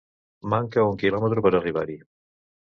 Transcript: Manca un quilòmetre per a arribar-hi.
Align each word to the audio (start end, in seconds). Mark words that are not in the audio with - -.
Manca 0.53 0.85
un 0.93 0.97
quilòmetre 1.05 1.45
per 1.49 1.53
a 1.55 1.59
arribar-hi. 1.61 2.01